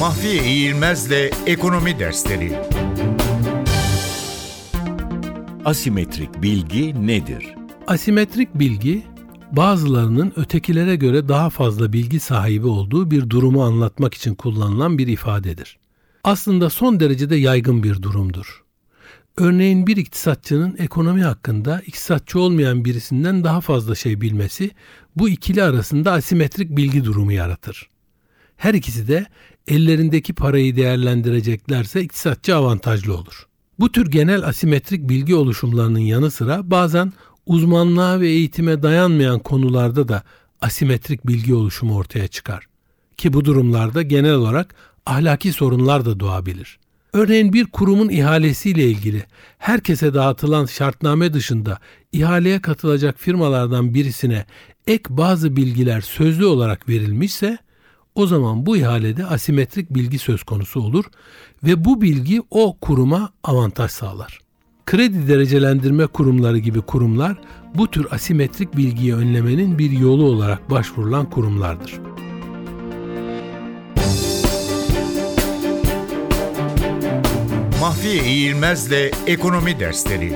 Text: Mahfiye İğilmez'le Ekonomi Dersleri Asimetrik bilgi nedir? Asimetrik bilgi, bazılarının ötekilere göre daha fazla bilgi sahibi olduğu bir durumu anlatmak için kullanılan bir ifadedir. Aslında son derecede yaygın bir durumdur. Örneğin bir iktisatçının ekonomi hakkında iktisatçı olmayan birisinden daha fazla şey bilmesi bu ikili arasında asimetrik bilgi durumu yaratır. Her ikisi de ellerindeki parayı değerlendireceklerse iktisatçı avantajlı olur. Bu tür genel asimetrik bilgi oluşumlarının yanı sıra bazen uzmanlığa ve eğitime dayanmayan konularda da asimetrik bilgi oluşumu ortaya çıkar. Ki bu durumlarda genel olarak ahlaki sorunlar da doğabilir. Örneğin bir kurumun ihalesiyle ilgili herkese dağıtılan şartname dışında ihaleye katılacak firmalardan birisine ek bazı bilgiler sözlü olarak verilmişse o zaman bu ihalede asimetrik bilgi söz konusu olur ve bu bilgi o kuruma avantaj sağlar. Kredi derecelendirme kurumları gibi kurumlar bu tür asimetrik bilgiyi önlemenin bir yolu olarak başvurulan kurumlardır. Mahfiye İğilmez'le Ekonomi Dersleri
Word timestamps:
Mahfiye 0.00 0.44
İğilmez'le 0.44 1.30
Ekonomi 1.46 1.98
Dersleri 1.98 2.58
Asimetrik 5.64 6.42
bilgi 6.42 7.06
nedir? 7.06 7.54
Asimetrik 7.86 8.54
bilgi, 8.54 9.02
bazılarının 9.52 10.32
ötekilere 10.36 10.96
göre 10.96 11.28
daha 11.28 11.50
fazla 11.50 11.92
bilgi 11.92 12.20
sahibi 12.20 12.66
olduğu 12.66 13.10
bir 13.10 13.30
durumu 13.30 13.64
anlatmak 13.64 14.14
için 14.14 14.34
kullanılan 14.34 14.98
bir 14.98 15.06
ifadedir. 15.06 15.78
Aslında 16.24 16.70
son 16.70 17.00
derecede 17.00 17.36
yaygın 17.36 17.82
bir 17.82 18.02
durumdur. 18.02 18.64
Örneğin 19.36 19.86
bir 19.86 19.96
iktisatçının 19.96 20.76
ekonomi 20.78 21.22
hakkında 21.22 21.80
iktisatçı 21.86 22.40
olmayan 22.40 22.84
birisinden 22.84 23.44
daha 23.44 23.60
fazla 23.60 23.94
şey 23.94 24.20
bilmesi 24.20 24.70
bu 25.16 25.28
ikili 25.28 25.62
arasında 25.62 26.12
asimetrik 26.12 26.76
bilgi 26.76 27.04
durumu 27.04 27.32
yaratır. 27.32 27.90
Her 28.60 28.74
ikisi 28.74 29.08
de 29.08 29.26
ellerindeki 29.68 30.32
parayı 30.32 30.76
değerlendireceklerse 30.76 32.02
iktisatçı 32.02 32.56
avantajlı 32.56 33.14
olur. 33.16 33.46
Bu 33.78 33.92
tür 33.92 34.10
genel 34.10 34.44
asimetrik 34.44 35.08
bilgi 35.08 35.34
oluşumlarının 35.34 35.98
yanı 35.98 36.30
sıra 36.30 36.70
bazen 36.70 37.12
uzmanlığa 37.46 38.20
ve 38.20 38.28
eğitime 38.28 38.82
dayanmayan 38.82 39.38
konularda 39.38 40.08
da 40.08 40.22
asimetrik 40.60 41.26
bilgi 41.26 41.54
oluşumu 41.54 41.96
ortaya 41.96 42.28
çıkar. 42.28 42.66
Ki 43.16 43.32
bu 43.32 43.44
durumlarda 43.44 44.02
genel 44.02 44.34
olarak 44.34 44.74
ahlaki 45.06 45.52
sorunlar 45.52 46.04
da 46.04 46.20
doğabilir. 46.20 46.78
Örneğin 47.12 47.52
bir 47.52 47.66
kurumun 47.66 48.08
ihalesiyle 48.08 48.84
ilgili 48.84 49.24
herkese 49.58 50.14
dağıtılan 50.14 50.66
şartname 50.66 51.32
dışında 51.32 51.78
ihaleye 52.12 52.60
katılacak 52.60 53.18
firmalardan 53.18 53.94
birisine 53.94 54.46
ek 54.86 55.04
bazı 55.08 55.56
bilgiler 55.56 56.00
sözlü 56.00 56.44
olarak 56.44 56.88
verilmişse 56.88 57.58
o 58.14 58.26
zaman 58.26 58.66
bu 58.66 58.76
ihalede 58.76 59.26
asimetrik 59.26 59.94
bilgi 59.94 60.18
söz 60.18 60.42
konusu 60.42 60.80
olur 60.80 61.04
ve 61.64 61.84
bu 61.84 62.00
bilgi 62.00 62.42
o 62.50 62.76
kuruma 62.80 63.32
avantaj 63.44 63.90
sağlar. 63.90 64.40
Kredi 64.86 65.28
derecelendirme 65.28 66.06
kurumları 66.06 66.58
gibi 66.58 66.80
kurumlar 66.80 67.40
bu 67.74 67.90
tür 67.90 68.06
asimetrik 68.10 68.76
bilgiyi 68.76 69.14
önlemenin 69.14 69.78
bir 69.78 69.90
yolu 69.90 70.24
olarak 70.24 70.70
başvurulan 70.70 71.30
kurumlardır. 71.30 72.00
Mahfiye 77.80 78.24
İğilmez'le 78.24 79.12
Ekonomi 79.26 79.80
Dersleri 79.80 80.32